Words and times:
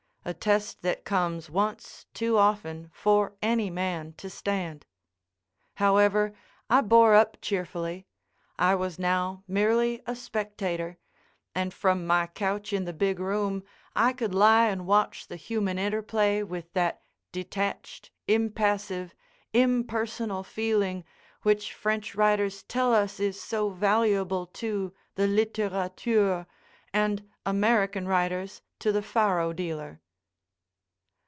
A 0.23 0.35
test 0.35 0.83
that 0.83 1.03
comes 1.03 1.49
once 1.49 2.05
too 2.13 2.37
often 2.37 2.91
for 2.93 3.33
any 3.41 3.71
man 3.71 4.13
to 4.17 4.29
stand. 4.29 4.85
However, 5.77 6.35
I 6.69 6.81
bore 6.81 7.15
up 7.15 7.37
cheerfully. 7.41 8.05
I 8.59 8.75
was 8.75 8.99
now 8.99 9.43
merely 9.47 9.99
a 10.05 10.15
spectator, 10.15 10.99
and 11.55 11.73
from 11.73 12.05
my 12.05 12.27
couch 12.27 12.71
in 12.71 12.85
the 12.85 12.93
big 12.93 13.17
room 13.19 13.63
I 13.95 14.13
could 14.13 14.31
lie 14.35 14.67
and 14.67 14.85
watch 14.85 15.25
the 15.25 15.37
human 15.37 15.79
interplay 15.79 16.43
with 16.43 16.71
that 16.73 17.01
detached, 17.31 18.11
impassive, 18.27 19.15
impersonal 19.53 20.43
feeling 20.43 21.03
which 21.41 21.73
French 21.73 22.13
writers 22.13 22.61
tell 22.61 22.93
us 22.93 23.19
is 23.19 23.41
so 23.41 23.69
valuable 23.71 24.45
to 24.45 24.93
the 25.15 25.25
litterateur, 25.27 26.45
and 26.93 27.27
American 27.43 28.07
writers 28.07 28.61
to 28.77 28.91
the 28.91 29.01
faro 29.01 29.51
dealer. 29.51 29.99